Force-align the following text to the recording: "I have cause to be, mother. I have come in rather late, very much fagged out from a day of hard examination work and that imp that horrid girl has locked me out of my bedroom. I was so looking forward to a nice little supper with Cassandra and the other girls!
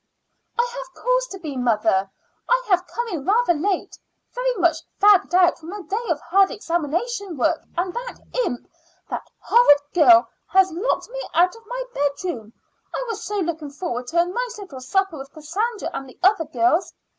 "I 0.57 0.67
have 0.75 0.95
cause 1.03 1.27
to 1.27 1.37
be, 1.37 1.55
mother. 1.55 2.09
I 2.49 2.63
have 2.69 2.87
come 2.87 3.07
in 3.09 3.23
rather 3.23 3.53
late, 3.53 3.99
very 4.33 4.55
much 4.55 4.77
fagged 4.99 5.35
out 5.35 5.59
from 5.59 5.73
a 5.73 5.83
day 5.83 6.01
of 6.09 6.19
hard 6.21 6.49
examination 6.49 7.37
work 7.37 7.61
and 7.77 7.93
that 7.93 8.15
imp 8.43 8.67
that 9.09 9.29
horrid 9.37 9.77
girl 9.93 10.27
has 10.47 10.71
locked 10.71 11.07
me 11.09 11.21
out 11.35 11.55
of 11.55 11.67
my 11.67 11.83
bedroom. 11.93 12.51
I 12.91 13.05
was 13.09 13.23
so 13.23 13.37
looking 13.41 13.69
forward 13.69 14.07
to 14.07 14.21
a 14.23 14.25
nice 14.25 14.57
little 14.57 14.81
supper 14.81 15.19
with 15.19 15.31
Cassandra 15.33 15.91
and 15.93 16.09
the 16.09 16.17
other 16.23 16.45
girls! 16.45 16.93